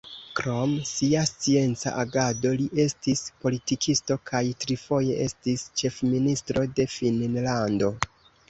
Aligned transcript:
Krom 0.37 0.71
sia 0.91 1.19
scienca 1.31 1.91
agado 2.03 2.53
li 2.61 2.65
estis 2.85 3.21
politikisto 3.43 4.19
kaj 4.31 4.43
trifoje 4.65 5.21
estis 5.29 5.69
ĉefministro 5.83 6.69
de 6.81 6.89
Finnlando. 6.99 7.97